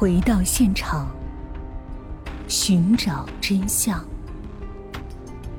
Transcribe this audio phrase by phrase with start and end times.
[0.00, 1.14] 回到现场，
[2.48, 4.02] 寻找真相。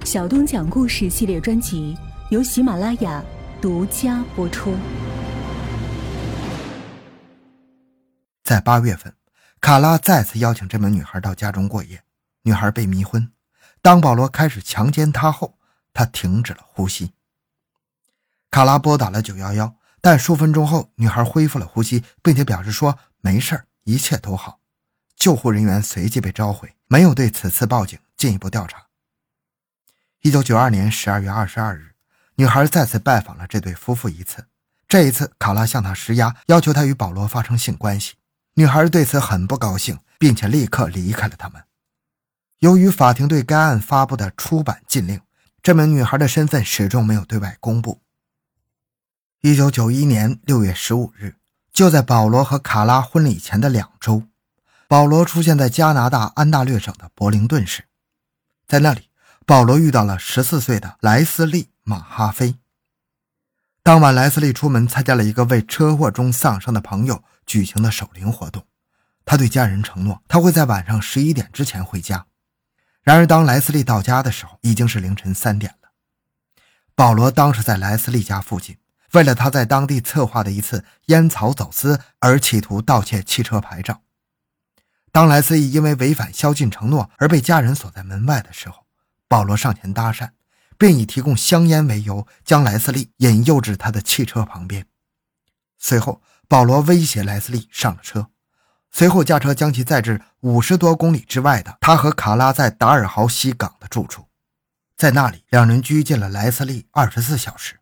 [0.04, 1.96] 小东讲故事系列专辑
[2.32, 3.24] 由喜马拉雅
[3.62, 4.76] 独家播出。
[8.44, 9.14] 在八月份，
[9.60, 12.02] 卡拉再次邀请这名女孩到家中过夜。
[12.42, 13.32] 女孩被迷昏，
[13.84, 15.60] 当保罗开始强奸她后，
[15.94, 17.12] 她停止了呼吸。
[18.50, 24.60] 卡拉拨打了九幺幺，但数分钟后，女孩恢复了呼吸，并且表示说没事一切都好。
[25.16, 28.88] 救护人员随即被召回，没有对此次报警进一步调查。
[30.22, 31.96] 一九九二年十二月二十二日，
[32.36, 34.48] 女孩再次拜访了这对夫妇一次，
[34.88, 38.16] 这一次卡拉向她施压，要求她与保罗发生性关系。
[38.56, 41.64] 女孩对此很不高兴，并且立刻离开了他们。
[42.60, 45.22] 由于法庭对该案发布的出版禁令，
[45.64, 48.02] 这名女孩的身份始终没有对外公布。
[49.42, 51.36] 一九九一年六月十五日，
[51.72, 54.24] 就在保罗和卡拉婚礼前的两周，
[54.88, 57.86] 保罗出现在加拿大安大略省的柏灵顿市，
[58.68, 59.10] 在那里，
[59.46, 62.56] 保罗遇到了十四岁的莱斯利·马哈菲。
[63.84, 68.68] 当晚，莱斯利出门参加了一个为车祸中丧生的朋友举行的守灵活动，
[69.26, 72.28] 他对家人承诺，他会在晚上十一点之前回家。
[73.02, 75.90] 然而，当莱斯利到家的时候，已经是凌晨三点了。
[76.94, 78.78] 保罗当时在莱斯利家附近。
[79.14, 84.02] 为了他在当地策划的一次烟草走私而企图盗窃汽车牌照，
[85.12, 88.86] 当莱斯利因为违反宵禁承诺而被家人锁在门外的时候，
[89.28, 90.30] 保罗上前搭讪，
[90.78, 94.86] 并以提供香烟为由将莱斯利引诱至他的汽车旁边。
[95.78, 98.28] 随后，保罗威胁莱斯利上了车，
[98.92, 104.28] 随后驾车将其载至五十多公里之外的他和卡拉在达尔豪西港的住处，
[104.96, 107.81] 在那里，两人拘禁了莱斯利二十四小时。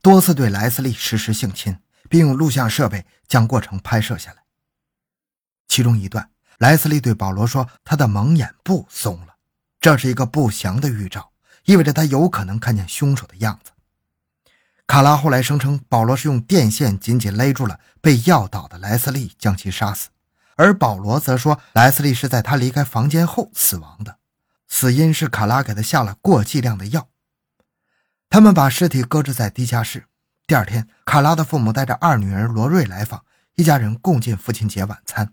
[0.00, 4.38] 多次对莱斯利实施性侵，并用录像设备将过程拍摄下来。
[5.66, 9.34] 其中一段，莱斯利对保罗说：“他的蒙眼布松了，
[9.80, 11.32] 这是一个不祥的预兆，
[11.64, 13.72] 意味着他有可能看见凶手的样子。”
[14.86, 20.08] 卡拉后来声称，保罗是用电线紧紧勒住了被药倒的莱斯利，将其杀死，
[20.56, 24.16] 而保罗则说，莱斯利是在他离开房间后死亡的，
[24.66, 27.08] 死因是卡拉给他下了过剂量的药。
[28.30, 30.06] 他们把尸体搁置在地下室。
[30.46, 33.24] 第二天，卡拉的父母带着二女儿罗瑞来访，
[33.54, 35.32] 一家人共进父亲节晚餐。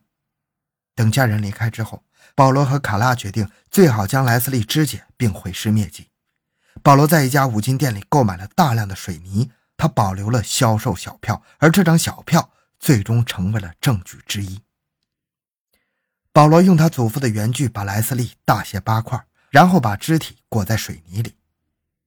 [0.95, 2.03] 等家人离开之后，
[2.35, 6.09] 保罗和卡拉决定最好将莱斯利肢解并毁尸灭迹。
[6.81, 14.61] 保罗在一家五金店里购买了大量的水泥，他保留了销售小票，而这张小票最终成为了证据之一。
[16.31, 21.35] 保罗用他祖父的原句把莱斯利大卸八块，然后把肢体裹在水泥里，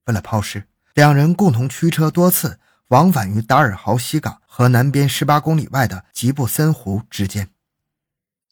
[0.05, 0.67] 为了抛尸。
[0.99, 7.47] 两人共同驱车多次往返于达尔豪西港和南边十八公里外的吉布森湖之间。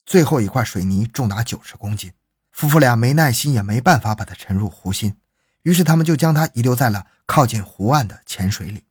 [0.06, 2.14] 最后一块水泥重达九十公斤，
[2.54, 5.18] 夫妇俩没耐心也没办法把它沉入湖心，
[5.64, 8.86] 于是他们就将它遗留在了靠近湖岸的浅水里。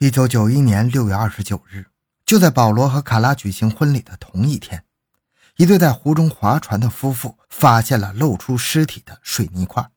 [0.00, 1.86] 一九九一年六月二十九日，
[2.26, 4.82] 就在保罗和卡拉举行婚礼的同一天，
[5.54, 9.91] 一对在湖中划船的夫妇发现了露出尸体的水泥块。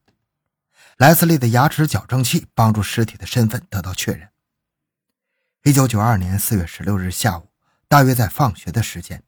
[0.98, 4.30] 莱斯利的牙齿矫正器帮助尸体的身份得到确认。
[5.66, 7.50] 一九九二年四月十六日下午，
[7.90, 9.22] 大约在放学的时间，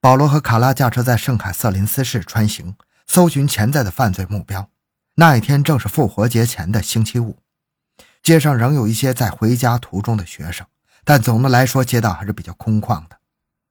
[0.00, 2.74] 保罗和卡拉驾车在圣凯瑟琳斯市穿行，
[3.06, 4.70] 搜寻潜在的犯罪目标。
[5.16, 7.36] 那一天正是复活节前的星期五，
[8.22, 10.66] 街上仍有一些在回家途中的学生，
[11.04, 13.18] 但总的来说，街道还是比较空旷的。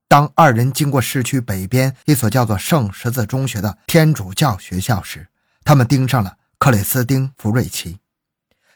[0.07, 5.29] 当二人经过市区北边一所叫做圣十字中学的天主教学校时，
[5.63, 6.35] 他们盯上了。
[6.59, 7.99] 克里斯汀·弗瑞奇，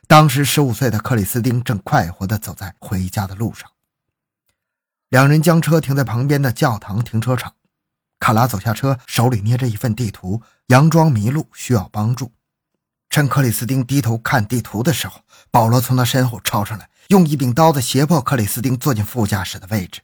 [0.07, 3.69] 当时十五岁的克里斯汀正快活地走在回家的路上。
[5.09, 7.55] 两人将车停在旁边的教堂停车场。
[8.21, 12.31] 卡拉走下车，手里捏着一份地图，佯装迷路，需要帮助。
[13.09, 15.19] 趁克里斯汀低头看地图的时候，
[15.51, 19.99] 保罗从他身后抄上来，用一柄刀子胁迫克里斯汀坐进副驾驶的位置。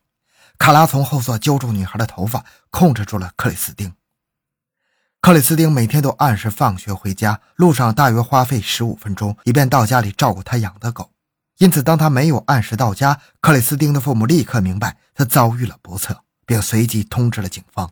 [0.58, 3.94] 卡拉从后座揪住女孩的头发，控制住了克里斯汀。
[5.22, 11.12] 克里斯汀每天都按时放学回家，路上大约花费十五分钟，以便到家里照顾他养的狗。
[11.58, 17.92] 因此，当他没有按时到家，克里斯汀的父母立刻明白他遭遇了不测，并随即通知了警方。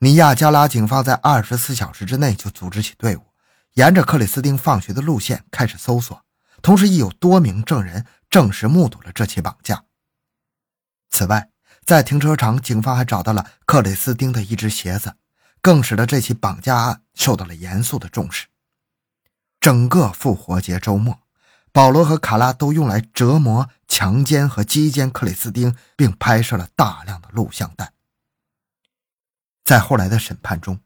[0.00, 3.22] 尼亚加拉警方在二十四小时之内就组织起队伍，
[3.72, 6.22] 沿着克里斯汀放学的路线开始搜索，
[6.60, 9.84] 同时亦有多名证人证实目睹了这起绑架。
[11.08, 11.48] 此外，
[11.86, 15.14] 在停车场，警方还找到了克里斯汀的一只鞋子。
[15.66, 18.46] 更使得这起绑架案受到了严肃的重视。
[19.58, 21.18] 整个复活节周末，
[21.72, 27.92] 保罗和卡拉都用来折磨、强奸和击奸克里斯汀，并拍摄了大量的录像带。
[29.64, 30.78] 在后来的审判中，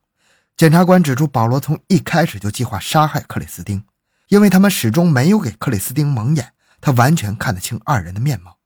[0.56, 3.84] 检察官指出，保罗从一开始就计划杀害克里斯汀，
[4.28, 8.56] 因为他们始终没有给克里斯汀蒙眼，他完全看得清二人的面貌。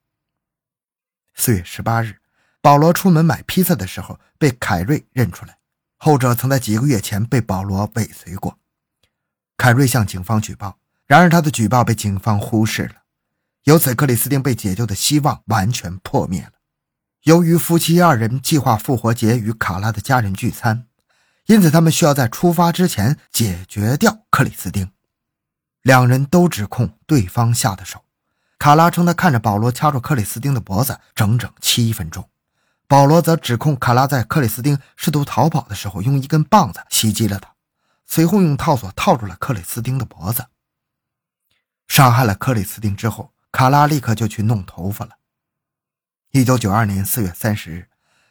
[1.35, 2.21] 四月十八日，
[2.61, 5.59] 保罗出门买披萨的时候被凯瑞认出来，
[6.05, 8.59] 后者曾在几个月前被保罗尾随过。
[9.57, 12.97] 凯瑞向警方举报，然而他的举报被警方忽视了，
[13.63, 16.51] 由此克里斯汀被解救的希望完全破灭了。
[17.23, 20.87] 由于夫妻二人计划复活节与卡拉的家人聚餐，
[21.47, 24.91] 因此他们需要在出发之前解决掉克里斯汀。
[25.81, 28.05] 两人都指控对方下的手。
[28.59, 32.29] 卡拉称他看着保罗掐住克里斯汀的脖子整整七分钟，
[32.95, 37.53] 保罗则指控卡拉在克里斯汀试图逃跑的时候用一根棒子袭击了他。
[38.07, 40.47] 随后用套索套住了克里斯汀的脖子。
[41.89, 45.17] 杀害了克里斯汀之后，卡拉立刻就去弄头发了。
[46.31, 47.89] 一九九二年四月三十日，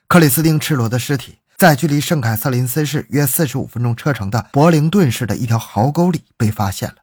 [0.07, 7.00] 克里斯汀赤裸的尸体在距离圣凯瑟琳斯市约四十五分钟车程的柏灵顿市的一条壕沟里被发现了，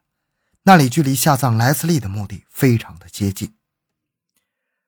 [0.63, 3.53] 那里距离下葬莱斯利的墓地非常的接近。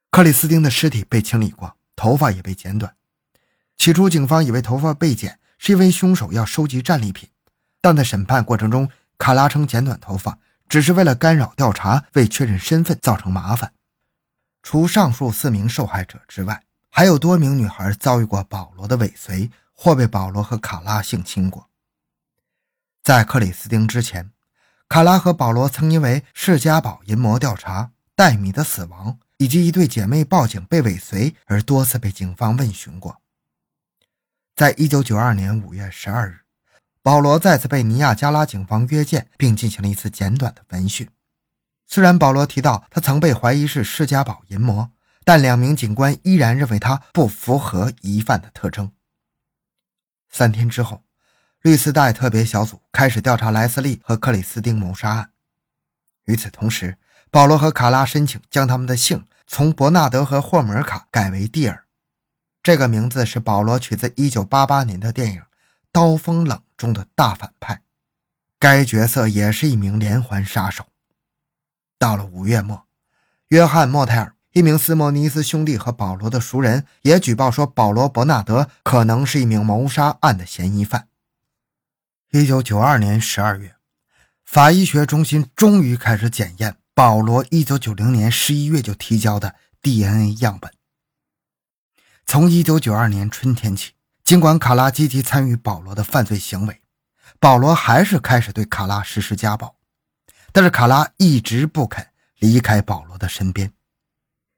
[0.10, 2.96] 克里斯汀的尸体被清理过，头发也被剪短。
[3.78, 7.30] 起初，警方以为头发被剪是因为凶手要收集战利品。
[7.82, 13.74] 但在审判过程中，卡拉称剪短头发只是为了干扰调查，为确认身份造成麻烦。
[14.62, 21.70] 除上述四名受害者之外，还有多名女孩遭遇过保罗的尾随，或被保罗和卡拉性侵过。
[23.04, 24.32] 在克里斯汀之前，
[24.88, 33.22] 卡拉和保罗曾因为释迦堡淫魔调查、戴米的死亡以及一对姐妹报警被尾随而多次被警方问询过。
[34.56, 36.40] 在一九九二年五月十二日。
[37.02, 41.10] 保罗再次被尼亚加拉警方约见，并进行了一次简短的闻讯。
[41.86, 44.90] 虽然保罗提到他曾被怀疑是释迦堡淫魔，
[45.26, 48.94] 但两名警官依然认为他不符合疑犯的特征。
[50.30, 51.04] 三天之后，
[51.62, 55.32] 律斯代特别小组开始调查莱斯利和克里斯汀谋杀案。
[56.28, 56.98] 与此同时，
[57.30, 61.86] 保罗和卡拉申请将他们的姓从伯纳德和霍姆尔卡改为蒂尔，
[62.62, 65.42] 这个名字是保罗取自1988年的电影
[65.92, 66.58] 《刀锋冷》。
[66.76, 67.82] 中的大反派，
[68.60, 70.88] 该角色也是一名连环杀手。
[71.98, 72.84] 到了五月末，
[73.48, 81.08] 约翰·莫泰尔，一名斯莫尼斯兄弟和保罗的熟人，也举报说保罗·伯纳德可能是一名谋杀案的嫌疑犯。
[82.32, 83.76] 一九九二年十二月，
[84.44, 90.72] 法医学中心终于开始检验保罗一九九零年十一月就提交的 DNA 样本。
[92.26, 93.94] 从一九九二年春天起。
[94.24, 96.82] 尽管卡拉积极参与保罗的犯罪行为，
[97.42, 99.76] 保罗还是开始对卡拉实施家暴，
[100.54, 102.08] 但是卡拉一直不肯
[102.40, 103.74] 离开保罗的身边。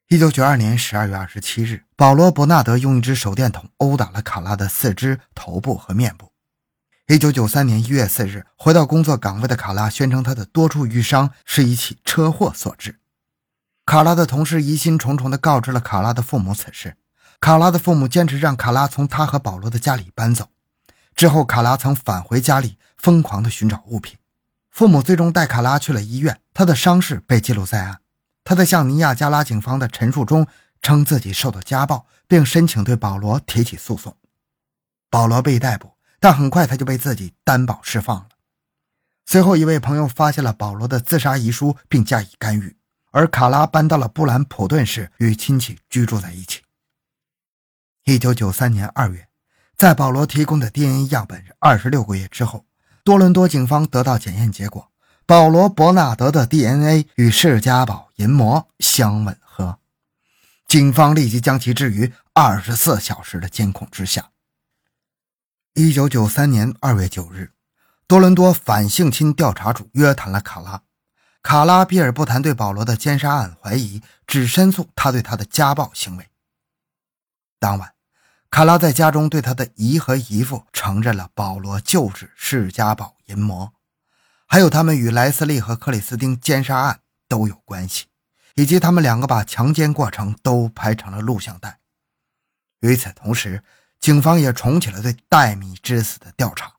[0.09, 6.31] 一九九二年十二月二十七日，保罗·伯纳德用一支手电筒殴打了卡拉的四肢、头部和面部。
[7.07, 12.99] 一九九三年一月四日，回到工作岗位的卡拉宣称，他的多处淤伤是一起车祸所致。
[13.85, 16.97] 卡拉的同事疑心重重地告知了卡拉的父母此事。
[17.39, 20.49] 卡拉的父母坚持让卡拉从他和保罗的家里搬走。
[21.15, 24.17] 之后，卡拉曾返回家里，疯狂地寻找物品。
[24.71, 27.99] 父母最终带卡拉去了医院，他的伤势被记录在案。
[28.43, 30.47] 他在向尼亚加拉警方的陈述中
[30.81, 34.17] 称自己受到家暴，并申请对保罗提起诉讼。
[35.11, 38.29] 保罗被逮捕，但很快他就被自己担保释放了。
[39.25, 42.77] 随后，一位朋友发现了保罗的自杀遗书，并加以干预，
[43.11, 46.61] 而卡拉搬到了布兰普顿市，与亲戚居住在一起。
[48.03, 49.27] 一九九三年二月，
[49.75, 52.65] 在保罗提供的 DNA 样本二十六个月之后，
[53.03, 54.91] 多伦多警方得到检验结果，
[55.25, 59.79] 保罗·伯纳德的 DNA 与释迦宝淫魔相吻合。
[60.67, 64.29] 警方立即将其置于二十四小时的监控之下。
[65.77, 67.51] 一九九三年二月九日，
[68.07, 70.83] 多伦多反性侵调查组约谈了卡拉。
[71.41, 76.29] 卡拉避而不谈对保罗的奸杀案怀疑，只申诉他对他的家暴行为。
[77.59, 77.93] 当晚。
[78.49, 83.73] 卡拉在家中对他的姨和姨父承认了保罗就是释迦宝淫魔，
[84.47, 88.05] 还有他们与莱斯利和克里斯汀奸杀案都有关系，
[88.53, 91.79] 以及他们两个把强奸过程都拍成了录像带。
[92.79, 93.61] 与此同时，
[94.05, 96.73] 警方也重启了对戴米之死的调查。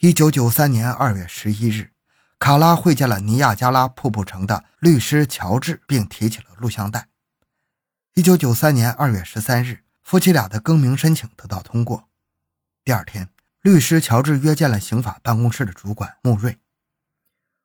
[0.00, 1.92] 一九九三年二月十一日，
[2.40, 7.06] 卡拉会见了尼亚加拉瀑布城的律师乔治，并提起了录像带。
[8.14, 9.84] 一九九三年二月十三日。
[10.02, 12.08] 夫妻俩的更名申请得到通过。
[12.82, 13.28] 第二天，
[13.60, 16.58] 律师乔治约见了刑法办公室的主管穆瑞。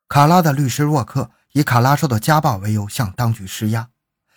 [0.06, 3.90] 卡拉的律师沃克以卡拉受到家暴为由向当局施压。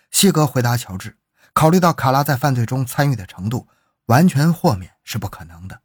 [0.09, 1.19] 西格回答乔治，
[1.53, 3.67] 考虑到卡拉在犯罪中参与的程度，
[4.05, 5.81] 完全豁免是不可能的。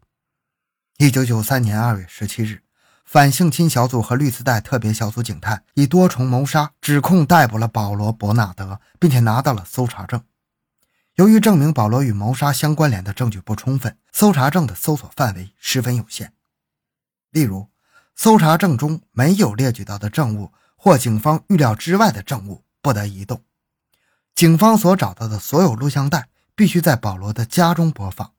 [0.99, 2.63] 一九九三年二月十七日，
[3.05, 10.23] 反性侵小组和绿丝带特别小组警探以多重谋杀指控逮捕了保罗·伯纳德，并且拿到了搜查证。
[11.17, 16.33] 由于证明保罗与谋杀相关联的证据不充分，搜查证的搜索范围十分有限。
[17.31, 17.69] 例如，
[18.15, 23.43] 搜查证中没有列举到的证物或警方预料之外的证物不得移动。
[24.37, 28.35] 警方所找到的所有录像带必须在保罗的家中播放。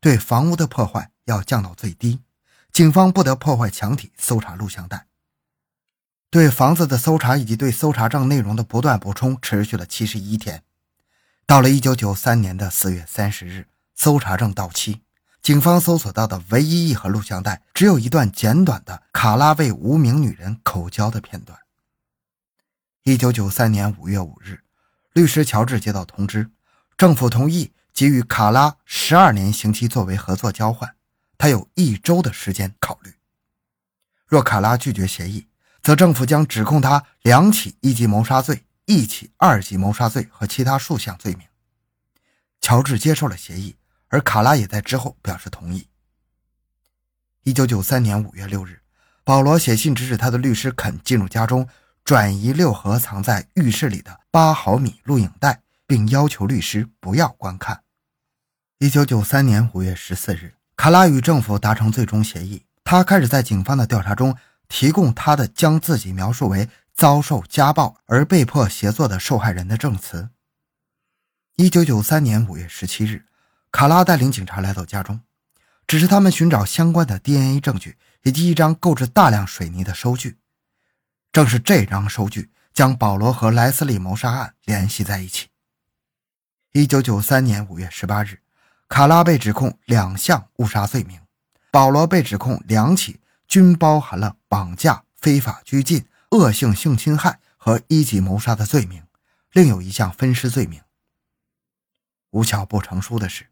[0.00, 2.22] 对房屋的破坏要降到最低，
[2.72, 5.08] 警方不得破坏墙体搜查录像带。
[6.30, 10.62] 对房子的搜查以及对搜查证内容的不断补充持续了七十一天。
[11.44, 15.02] 到了一九九三年的四月三十日，搜查证到期，
[15.42, 21.58] 警方搜索到的唯一一盒录像带只有一段简短的卡拉为无名女人口交的片段。
[23.02, 24.62] 一九九三年五月五日，
[25.16, 26.50] 律师乔治接到通知，
[26.98, 27.72] 政府同意。
[27.94, 30.96] 给予卡拉十二年刑期作为合作交换，
[31.38, 33.14] 他有一周的时间考虑。
[34.26, 35.46] 若卡拉拒绝协议，
[35.82, 41.46] 则政府将指控他两起一级谋杀罪、一起二级谋杀罪和其他数项罪名。
[42.60, 43.76] 乔治接受了协议，
[44.08, 45.88] 而卡拉也在之后表示同意。
[47.44, 48.82] 一九九三年五月六日，
[49.24, 51.66] 保罗写信指使他的律师肯进入家中，
[52.06, 57.82] 转移六盒藏在浴室里的八毫米录影带，并要求律师不要观看。
[58.78, 62.64] 一九九三年五月十四日，卡拉与政府达成最终协议。
[62.84, 64.36] 他开始在警方的调查中
[64.68, 70.28] 提供他的将自己描述为遭受家暴而被迫协作的受害人的证词。
[71.56, 73.24] 一九九三年五月十七日，
[73.72, 75.22] 卡拉带领警察来到家中，
[75.88, 80.38] 指示他们寻找相关的 DNA 证据以及一张购置大量水泥的收据。
[81.36, 85.48] 正是这张收据将保罗和莱斯利谋杀案联系在一起。
[86.72, 88.40] 一九九三年五月十八日。
[88.88, 91.20] 卡拉被指控两项误杀罪名，
[91.70, 99.02] 保罗被指控两起，均包含了绑架、非法拘禁、恶性性侵害和一级谋杀的罪名，
[99.52, 100.80] 另有一项分尸罪名。
[102.30, 103.48] 无巧不成书的是，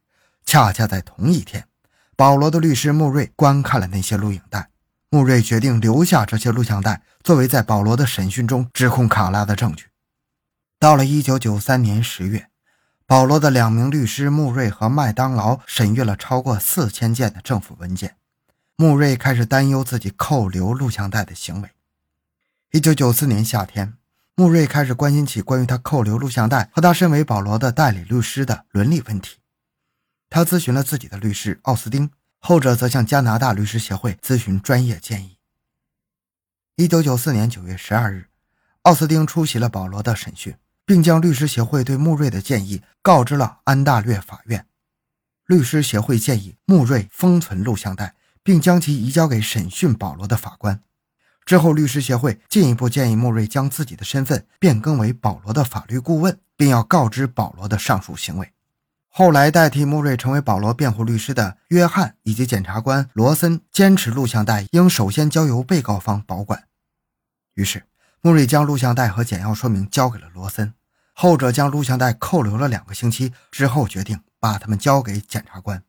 [0.47, 1.69] 恰恰在同一天，
[2.17, 4.71] 保罗的律师穆瑞观看了那些录影带，
[5.15, 9.87] 穆瑞决定留下这些录像带作为在保罗的审讯中指控卡拉的证据。
[10.81, 12.49] 到了1993年10月。
[13.07, 18.17] 保罗的两名律师穆瑞和麦当劳审阅了超过四千件的政府文件。
[18.75, 21.69] 穆瑞开始担忧自己扣留录像带的行为。
[22.73, 23.95] 一九九四年夏天，
[24.35, 29.37] 穆瑞开始关心起关于他扣留录像带和他身为保罗的代理律师的伦理问题。
[30.29, 32.11] 他咨询了自己的律师奥斯丁，
[32.47, 35.39] 后者则向加拿大律师协会咨询专业建议。
[36.77, 38.27] 一九九四年九月十二日，
[38.83, 40.55] 奥斯丁出席了保罗的审讯。
[40.87, 44.67] 并将律师协会对穆瑞的建议告知了安大略法院。
[45.47, 50.83] 律师协会建议穆瑞封存录像带，并将其移交给审讯保罗的法官。
[51.47, 58.53] 之后，律师协会进一步建议穆瑞将自己的身份变更为保罗的法律顾问，并要告知保罗的上述行为。
[59.17, 66.65] 后来，代替穆瑞成为保罗辩护律师的约翰以及检察官罗森坚持录像带应首先交由被告方保管。
[67.55, 67.87] 于是。
[68.21, 70.73] 穆瑞将录像带和简要说明交给了罗森，
[71.13, 75.85] 后者将录像带扣留了两个星期之后，决定把他们交给检察官。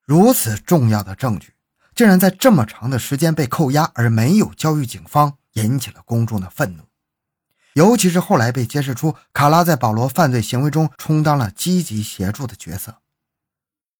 [0.00, 1.52] 如此重要的证据，
[1.94, 6.84] 竟然在这么长的时间被扣押而没有交予警方，引起了公众的愤怒。
[7.74, 12.98] 尤其是后来被揭示出卡拉在保罗犯罪行为中充当了积极协助的角色。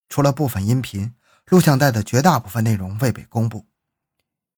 [0.09, 1.15] 除了部分音频，
[1.47, 3.67] 录像带的绝大部分内容未被公布。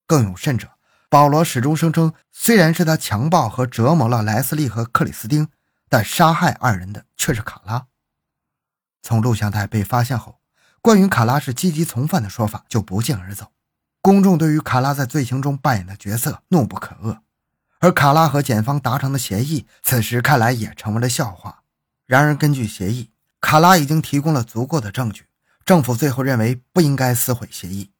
[0.06, 0.70] 更有甚者。
[1.10, 5.48] 保罗始终声称，虽然是他强暴和折磨了莱斯利和克里斯汀，
[5.88, 7.86] 但杀害二人的却是卡拉。
[9.00, 10.40] 从录像带被发现后，
[10.82, 13.52] 关于卡拉是积极从犯的说法就不胫而走。
[14.00, 17.20] 公众对于卡拉在罪行中扮演的角色怒不可遏，
[17.84, 21.62] 而卡拉和检方达成的协议，此时看来也成为了笑话。
[22.06, 23.10] 然而，根据协议，
[23.40, 25.26] 卡拉已经提供了足够的证据，
[25.66, 27.90] 政府最后认为不应该撕毁协议。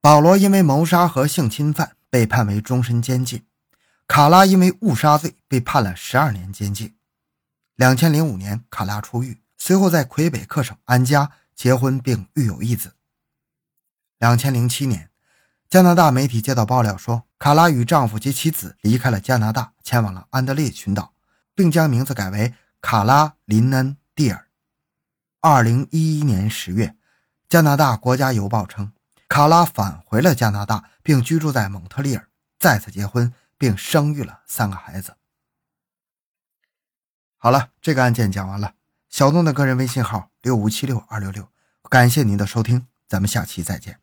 [0.00, 1.92] 保罗因为谋杀和性侵犯。
[2.10, 3.44] 被判为终身监禁，
[4.06, 6.96] 卡拉因为误杀罪被判了十二年监禁。
[7.76, 12.94] 两千零五年，卡拉出狱，随后在魁北克省安家结婚并育有一子。
[14.18, 15.10] 两千零七年，
[15.68, 21.14] 加拿大媒体接到爆料说，卡拉与丈夫及妻子离开了加拿大，前往了安德烈群岛，
[21.54, 24.48] 并将名字改为卡拉林恩·蒂尔。
[25.40, 26.96] 二零一一年十月，
[27.48, 28.92] 加拿大国家邮报称。
[29.28, 32.28] 卡拉返回了加拿大，并居住在蒙特利尔，
[32.58, 35.14] 再次结婚，并生育了三个孩子。
[37.36, 38.74] 好了，这个案件讲完了。
[39.08, 41.48] 小东的个人微信号：六五七六二六六。
[41.88, 44.00] 感谢您的收听，咱们下期再见。